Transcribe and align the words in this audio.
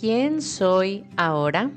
¿Quién 0.00 0.42
soy 0.42 1.04
ahora? 1.16 1.72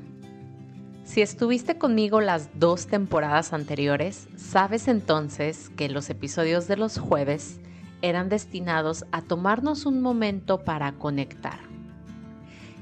Si 1.02 1.22
estuviste 1.22 1.76
conmigo 1.76 2.20
las 2.20 2.50
dos 2.56 2.86
temporadas 2.86 3.52
anteriores, 3.52 4.28
sabes 4.36 4.86
entonces 4.86 5.70
que 5.70 5.88
los 5.88 6.08
episodios 6.08 6.68
de 6.68 6.76
los 6.76 6.98
jueves 6.98 7.58
eran 8.00 8.28
destinados 8.28 9.06
a 9.10 9.22
tomarnos 9.22 9.86
un 9.86 10.00
momento 10.00 10.62
para 10.62 10.92
conectar. 10.92 11.58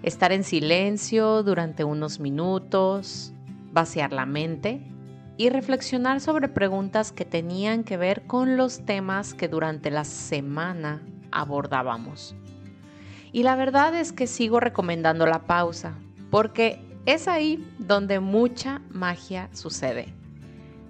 Estar 0.03 0.31
en 0.33 0.45
silencio 0.45 1.43
durante 1.43 1.85
unos 1.85 2.21
minutos, 2.21 3.33
vaciar 3.73 4.13
la 4.13 4.27
mente 4.27 4.83
y 5.39 5.49
reflexionar 5.49 6.21
sobre 6.21 6.49
preguntas 6.49 7.13
que 7.13 7.25
tenían 7.25 7.83
que 7.83 7.97
ver 7.97 8.27
con 8.27 8.59
los 8.59 8.85
temas 8.85 9.33
que 9.33 9.49
durante 9.49 9.91
la 9.91 10.05
semana 10.05 11.01
abordábamos. 11.31 12.37
Y 13.33 13.43
la 13.43 13.57
verdad 13.57 13.95
es 13.95 14.13
que 14.13 14.27
sigo 14.27 14.61
recomendando 14.61 15.27
la 15.27 15.47
pausa, 15.47 15.95
porque 16.31 16.81
es 17.07 17.29
ahí 17.29 17.65
donde 17.79 18.21
mucha 18.21 18.83
magia 18.91 19.49
sucede. 19.53 20.15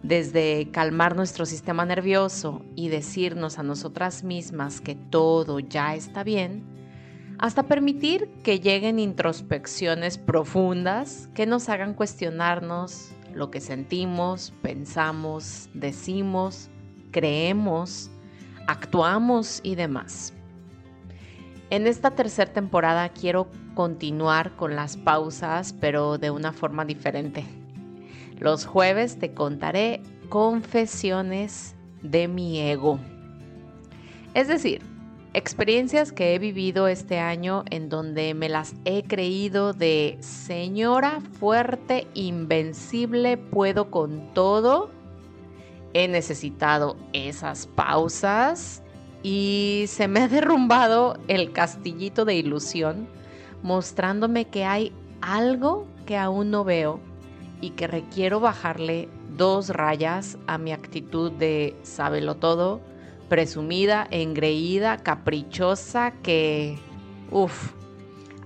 Desde 0.03 0.71
calmar 0.71 1.15
nuestro 1.15 1.45
sistema 1.45 1.85
nervioso 1.85 2.63
y 2.75 2.89
decirnos 2.89 3.59
a 3.59 3.63
nosotras 3.63 4.25
mismas 4.25 4.81
que 4.81 4.95
todo 4.95 5.59
ya 5.61 5.95
está 5.95 6.25
bien, 6.25 6.65
hasta 7.39 7.63
permitir 7.63 8.29
que 8.43 8.61
lleguen 8.61 8.99
introspecciones 8.99 10.19
profundas 10.19 11.29
que 11.35 11.47
nos 11.47 11.69
hagan 11.69 11.95
cuestionarnos 11.95 13.13
lo 13.35 13.51
que 13.51 13.61
sentimos, 13.61 14.53
pensamos, 14.63 15.71
decimos, 15.73 16.69
creemos, 17.11 18.11
actuamos 18.67 19.61
y 19.63 19.75
demás. 19.75 20.35
En 21.71 21.87
esta 21.87 22.11
tercera 22.11 22.53
temporada 22.53 23.09
quiero 23.11 23.47
continuar 23.75 24.57
con 24.57 24.75
las 24.75 24.97
pausas, 24.97 25.73
pero 25.73 26.19
de 26.19 26.33
una 26.33 26.53
forma 26.53 26.85
diferente. 26.85 27.45
Los 28.41 28.67
jueves 28.67 29.21
te 29.21 29.35
contaré 29.35 30.03
confesiones 30.29 31.77
de 32.03 32.27
mi 32.27 32.59
ego. 32.59 32.99
Es 34.35 34.49
decir, 34.49 34.83
experiencias 35.33 36.11
que 36.11 36.35
he 36.35 36.41
vivido 36.41 36.89
este 36.89 37.21
año 37.21 37.65
en 37.71 37.89
donde 37.89 38.35
me 38.35 38.49
las 38.49 38.75
he 38.85 39.05
creído 39.05 39.73
de 39.73 40.19
señora 40.19 41.21
fuerte, 41.39 42.09
invencible, 42.15 43.37
puedo 43.37 43.93
con 43.93 44.35
todo. 44.35 44.91
He 45.95 46.09
necesitado 46.09 46.97
esas 47.13 47.69
pausas 47.69 48.83
y 49.23 49.85
se 49.89 50.09
me 50.09 50.21
ha 50.21 50.29
derrumbado 50.29 51.19
el 51.29 51.53
castillito 51.53 52.25
de 52.25 52.35
ilusión, 52.35 53.09
mostrándome 53.63 54.47
que 54.47 54.65
hay 54.65 54.93
algo 55.21 55.87
que 56.07 56.17
aún 56.17 56.51
no 56.51 56.65
veo 56.65 57.01
y 57.61 57.71
que 57.71 57.87
requiero 57.87 58.41
bajarle 58.41 59.09
dos 59.37 59.69
rayas 59.69 60.39
a 60.47 60.59
mi 60.59 60.73
actitud 60.73 61.31
de 61.33 61.77
sábelo 61.83 62.37
todo, 62.37 62.81
presumida, 63.29 64.07
engreída, 64.11 64.97
caprichosa, 64.97 66.13
que, 66.23 66.79
uff, 67.31 67.73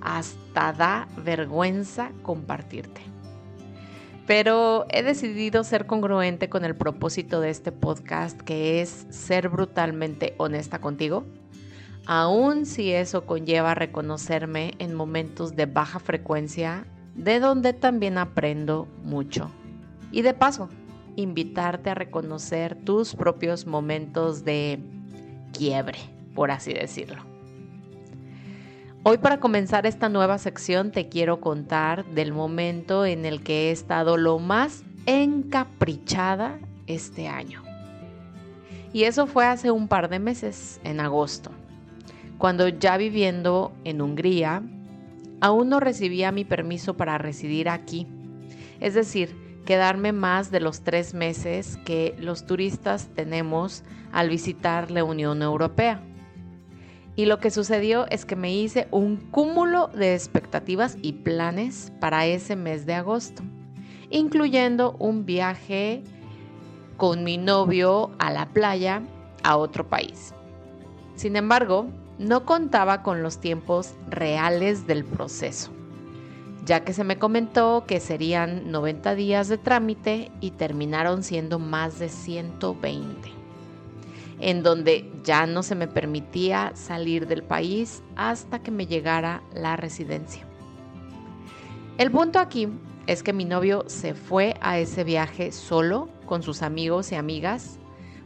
hasta 0.00 0.72
da 0.72 1.08
vergüenza 1.16 2.10
compartirte 2.22 3.13
pero 4.26 4.86
he 4.90 5.02
decidido 5.02 5.64
ser 5.64 5.86
congruente 5.86 6.48
con 6.48 6.64
el 6.64 6.74
propósito 6.74 7.40
de 7.40 7.50
este 7.50 7.72
podcast, 7.72 8.40
que 8.40 8.80
es 8.80 9.06
ser 9.10 9.48
brutalmente 9.48 10.34
honesta 10.38 10.80
contigo, 10.80 11.24
aun 12.06 12.66
si 12.66 12.92
eso 12.92 13.26
conlleva 13.26 13.74
reconocerme 13.74 14.74
en 14.78 14.94
momentos 14.94 15.56
de 15.56 15.66
baja 15.66 15.98
frecuencia, 15.98 16.86
de 17.14 17.38
donde 17.38 17.72
también 17.72 18.18
aprendo 18.18 18.88
mucho. 19.02 19.50
Y 20.10 20.22
de 20.22 20.34
paso, 20.34 20.68
invitarte 21.16 21.90
a 21.90 21.94
reconocer 21.94 22.76
tus 22.76 23.14
propios 23.14 23.66
momentos 23.66 24.44
de 24.44 24.78
quiebre, 25.52 25.98
por 26.34 26.50
así 26.50 26.72
decirlo. 26.72 27.33
Hoy 29.06 29.18
para 29.18 29.38
comenzar 29.38 29.84
esta 29.84 30.08
nueva 30.08 30.38
sección 30.38 30.90
te 30.90 31.10
quiero 31.10 31.38
contar 31.38 32.06
del 32.06 32.32
momento 32.32 33.04
en 33.04 33.26
el 33.26 33.42
que 33.42 33.68
he 33.68 33.70
estado 33.70 34.16
lo 34.16 34.38
más 34.38 34.82
encaprichada 35.04 36.58
este 36.86 37.28
año. 37.28 37.62
Y 38.94 39.04
eso 39.04 39.26
fue 39.26 39.44
hace 39.44 39.70
un 39.70 39.88
par 39.88 40.08
de 40.08 40.20
meses, 40.20 40.80
en 40.84 41.00
agosto, 41.00 41.50
cuando 42.38 42.66
ya 42.68 42.96
viviendo 42.96 43.74
en 43.84 44.00
Hungría, 44.00 44.62
aún 45.42 45.68
no 45.68 45.80
recibía 45.80 46.32
mi 46.32 46.46
permiso 46.46 46.96
para 46.96 47.18
residir 47.18 47.68
aquí. 47.68 48.06
Es 48.80 48.94
decir, 48.94 49.36
quedarme 49.66 50.12
más 50.12 50.50
de 50.50 50.60
los 50.60 50.80
tres 50.80 51.12
meses 51.12 51.76
que 51.84 52.14
los 52.18 52.46
turistas 52.46 53.10
tenemos 53.14 53.82
al 54.12 54.30
visitar 54.30 54.90
la 54.90 55.04
Unión 55.04 55.42
Europea. 55.42 56.00
Y 57.16 57.26
lo 57.26 57.38
que 57.38 57.50
sucedió 57.50 58.06
es 58.10 58.24
que 58.24 58.34
me 58.34 58.52
hice 58.52 58.88
un 58.90 59.16
cúmulo 59.16 59.88
de 59.88 60.14
expectativas 60.14 60.96
y 61.00 61.12
planes 61.12 61.92
para 62.00 62.26
ese 62.26 62.56
mes 62.56 62.86
de 62.86 62.94
agosto, 62.94 63.42
incluyendo 64.10 64.96
un 64.98 65.24
viaje 65.24 66.02
con 66.96 67.22
mi 67.22 67.38
novio 67.38 68.10
a 68.18 68.32
la 68.32 68.48
playa 68.52 69.02
a 69.44 69.56
otro 69.56 69.88
país. 69.88 70.34
Sin 71.14 71.36
embargo, 71.36 71.86
no 72.18 72.44
contaba 72.44 73.02
con 73.02 73.22
los 73.22 73.38
tiempos 73.38 73.94
reales 74.08 74.86
del 74.86 75.04
proceso, 75.04 75.70
ya 76.64 76.84
que 76.84 76.92
se 76.92 77.04
me 77.04 77.18
comentó 77.18 77.84
que 77.86 78.00
serían 78.00 78.72
90 78.72 79.14
días 79.14 79.48
de 79.48 79.58
trámite 79.58 80.32
y 80.40 80.50
terminaron 80.52 81.22
siendo 81.22 81.60
más 81.60 82.00
de 82.00 82.08
120 82.08 83.33
en 84.40 84.62
donde 84.62 85.10
ya 85.22 85.46
no 85.46 85.62
se 85.62 85.74
me 85.74 85.88
permitía 85.88 86.72
salir 86.74 87.26
del 87.26 87.42
país 87.42 88.02
hasta 88.16 88.62
que 88.62 88.70
me 88.70 88.86
llegara 88.86 89.42
la 89.54 89.76
residencia. 89.76 90.46
El 91.98 92.10
punto 92.10 92.38
aquí 92.38 92.68
es 93.06 93.22
que 93.22 93.32
mi 93.32 93.44
novio 93.44 93.84
se 93.86 94.14
fue 94.14 94.56
a 94.60 94.78
ese 94.78 95.04
viaje 95.04 95.52
solo 95.52 96.08
con 96.26 96.42
sus 96.42 96.62
amigos 96.62 97.12
y 97.12 97.14
amigas 97.14 97.78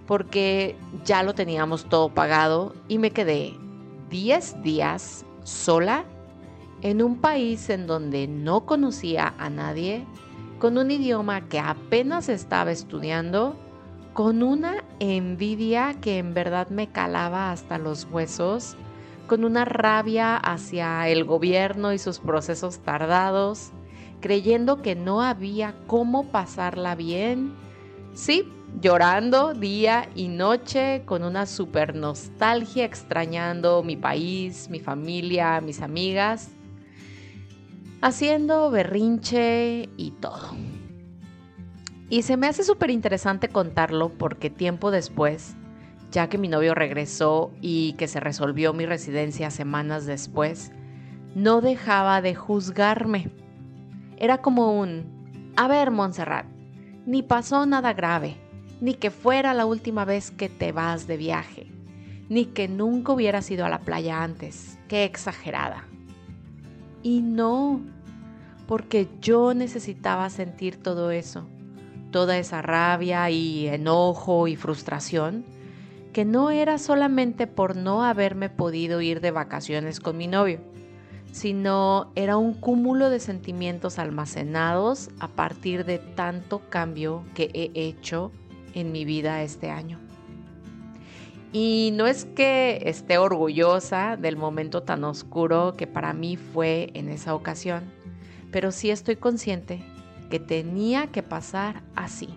porque 0.07 0.75
ya 1.05 1.23
lo 1.23 1.35
teníamos 1.35 1.85
todo 1.85 2.09
pagado 2.09 2.75
y 2.89 2.99
me 2.99 3.11
quedé 3.11 3.55
10 4.09 4.63
días 4.63 5.27
sola 5.45 6.05
en 6.81 7.03
un 7.03 7.17
país 7.17 7.69
en 7.69 7.87
donde 7.87 8.27
no 8.27 8.65
conocía 8.65 9.35
a 9.39 9.51
nadie, 9.51 10.07
con 10.59 10.79
un 10.79 10.91
idioma 10.91 11.49
que 11.49 11.59
apenas 11.59 12.29
estaba 12.29 12.71
estudiando 12.71 13.57
con 14.19 14.43
una 14.43 14.83
envidia 14.99 15.95
que 16.01 16.19
en 16.19 16.35
verdad 16.35 16.71
me 16.71 16.89
calaba 16.89 17.53
hasta 17.53 17.79
los 17.79 18.03
huesos, 18.11 18.75
con 19.29 19.45
una 19.45 19.65
rabia 19.65 20.37
hacia 20.37 21.07
el 21.07 21.23
gobierno 21.23 21.93
y 21.93 21.99
sus 21.99 22.19
procesos 22.19 22.81
tardados, 22.81 23.71
creyendo 24.21 24.83
que 24.83 24.97
no 24.97 25.23
había 25.23 25.77
cómo 25.87 26.33
pasarla 26.33 26.97
bien. 26.97 27.55
Sí, 28.13 28.43
llorando 28.83 29.55
día 29.55 30.09
y 30.17 30.27
noche, 30.27 31.05
con 31.05 31.23
una 31.23 31.47
super 31.47 31.95
nostalgia, 31.95 32.85
extrañando 32.85 33.85
mi 33.85 33.95
país, 33.95 34.69
mi 34.69 34.81
familia, 34.81 35.61
mis 35.61 35.81
amigas, 35.81 36.49
haciendo 38.01 38.69
berrinche 38.73 39.89
y 39.97 40.11
todo. 40.11 40.57
Y 42.11 42.23
se 42.23 42.39
me 42.39 42.47
hace 42.47 42.65
súper 42.65 42.91
interesante 42.91 43.49
contarlo 43.49 44.09
porque 44.09 44.49
tiempo 44.49 44.91
después, 44.91 45.55
ya 46.11 46.29
que 46.29 46.39
mi 46.39 46.49
novio 46.49 46.75
regresó 46.75 47.53
y 47.61 47.93
que 47.95 48.09
se 48.09 48.19
resolvió 48.19 48.73
mi 48.73 48.87
residencia 48.87 49.51
semanas 49.51 50.07
después, 50.07 50.73
no 51.35 51.61
dejaba 51.61 52.23
de 52.23 52.35
juzgarme. 52.35 53.31
Era 54.17 54.39
como 54.39 54.81
un, 54.81 55.53
a 55.57 55.69
ver, 55.69 55.91
Montserrat, 55.91 56.47
ni 57.05 57.23
pasó 57.23 57.67
nada 57.67 57.93
grave, 57.93 58.39
ni 58.81 58.95
que 58.95 59.11
fuera 59.11 59.53
la 59.53 59.67
última 59.67 60.07
vez 60.07 60.31
que 60.31 60.49
te 60.49 60.73
vas 60.73 61.07
de 61.07 61.19
viaje, 61.19 61.67
ni 62.31 62.47
que 62.47 62.69
nunca 62.69 63.13
hubieras 63.13 63.51
ido 63.51 63.67
a 63.67 63.69
la 63.69 63.81
playa 63.81 64.23
antes. 64.23 64.79
Qué 64.89 65.05
exagerada. 65.05 65.85
Y 67.03 67.21
no, 67.21 67.83
porque 68.67 69.09
yo 69.21 69.53
necesitaba 69.53 70.31
sentir 70.31 70.83
todo 70.83 71.11
eso 71.11 71.47
toda 72.11 72.39
esa 72.39 72.63
rabia 72.63 73.31
y 73.31 73.69
enojo 73.69 74.49
y 74.49 74.57
frustración, 74.57 75.45
que 76.13 76.25
no 76.25 76.51
era 76.51 76.79
solamente 76.79 77.47
por 77.47 77.77
no 77.77 78.05
haberme 78.05 78.49
podido 78.51 79.01
ir 79.01 79.21
de 79.21 79.31
vacaciones 79.31 80.01
con 80.01 80.17
mi 80.17 80.27
novio, 80.27 80.61
sino 81.33 82.11
era 82.15 82.37
un 82.37 82.55
cúmulo 82.55 83.11
de 83.11 83.21
sentimientos 83.21 83.99
almacenados 83.99 85.11
a 85.21 85.29
partir 85.29 85.85
de 85.85 85.99
tanto 85.99 86.61
cambio 86.71 87.25
que 87.35 87.51
he 87.55 87.71
hecho 87.75 88.33
en 88.75 88.93
mi 88.93 89.05
vida 89.05 89.43
este 89.43 89.71
año. 89.71 89.99
Y 91.53 91.93
no 91.95 92.07
es 92.07 92.25
que 92.25 92.83
esté 92.85 93.17
orgullosa 93.19 94.17
del 94.17 94.37
momento 94.37 94.83
tan 94.83 95.05
oscuro 95.05 95.75
que 95.77 95.87
para 95.87 96.13
mí 96.13 96.37
fue 96.37 96.91
en 96.95 97.09
esa 97.09 97.35
ocasión, 97.35 97.85
pero 98.51 98.71
sí 98.71 98.91
estoy 98.91 99.17
consciente 99.17 99.83
que 100.29 100.41
tenía 100.41 101.09
que 101.09 101.23
pasar 101.23 101.83
así. 101.95 102.29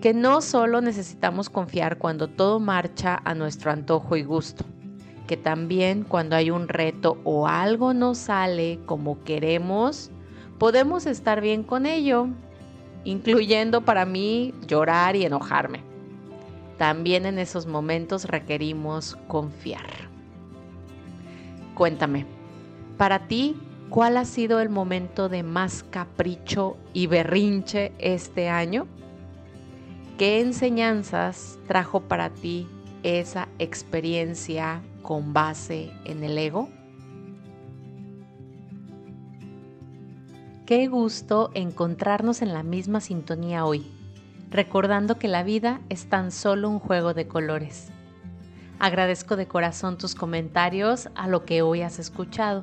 Que 0.00 0.14
no 0.14 0.40
solo 0.40 0.80
necesitamos 0.80 1.48
confiar 1.48 1.98
cuando 1.98 2.28
todo 2.28 2.58
marcha 2.58 3.20
a 3.24 3.34
nuestro 3.34 3.70
antojo 3.70 4.16
y 4.16 4.22
gusto, 4.24 4.64
que 5.26 5.36
también 5.36 6.02
cuando 6.02 6.34
hay 6.34 6.50
un 6.50 6.68
reto 6.68 7.18
o 7.24 7.46
algo 7.46 7.94
no 7.94 8.14
sale 8.14 8.80
como 8.86 9.22
queremos, 9.22 10.10
podemos 10.58 11.06
estar 11.06 11.40
bien 11.40 11.62
con 11.62 11.86
ello, 11.86 12.28
incluyendo 13.04 13.84
para 13.84 14.04
mí 14.04 14.54
llorar 14.66 15.14
y 15.16 15.24
enojarme. 15.24 15.80
También 16.78 17.26
en 17.26 17.38
esos 17.38 17.66
momentos 17.66 18.24
requerimos 18.24 19.16
confiar. 19.28 20.10
Cuéntame, 21.74 22.26
para 22.96 23.28
ti, 23.28 23.56
¿cuál 23.88 24.16
ha 24.16 24.24
sido 24.24 24.60
el 24.60 24.68
momento 24.68 25.28
de 25.28 25.42
más 25.42 25.82
capricho 25.82 26.76
y 26.92 27.06
berrinche 27.06 27.92
este 27.98 28.48
año? 28.48 28.86
¿Qué 30.18 30.40
enseñanzas 30.40 31.58
trajo 31.66 32.02
para 32.02 32.30
ti 32.30 32.68
esa 33.02 33.48
experiencia 33.58 34.82
con 35.02 35.32
base 35.32 35.90
en 36.04 36.22
el 36.22 36.38
ego? 36.38 36.68
Qué 40.66 40.86
gusto 40.86 41.50
encontrarnos 41.54 42.40
en 42.42 42.52
la 42.52 42.62
misma 42.62 43.00
sintonía 43.00 43.64
hoy 43.64 43.90
recordando 44.52 45.18
que 45.18 45.28
la 45.28 45.42
vida 45.42 45.80
es 45.88 46.06
tan 46.06 46.30
solo 46.30 46.68
un 46.68 46.78
juego 46.78 47.14
de 47.14 47.26
colores. 47.26 47.88
Agradezco 48.78 49.36
de 49.36 49.46
corazón 49.46 49.96
tus 49.96 50.14
comentarios 50.14 51.08
a 51.14 51.26
lo 51.26 51.44
que 51.44 51.62
hoy 51.62 51.80
has 51.80 51.98
escuchado, 51.98 52.62